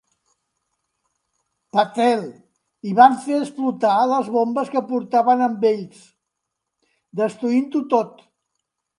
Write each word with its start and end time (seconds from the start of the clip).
Patel, 1.73 2.23
i 2.91 2.93
van 2.99 3.17
fer 3.25 3.35
explotar 3.39 3.91
les 4.11 4.31
bombes 4.37 4.71
que 4.75 4.81
portaven 4.93 5.43
amb 5.49 5.67
ells, 5.73 5.99
destruint-ho 7.21 7.83
tot. 7.93 8.25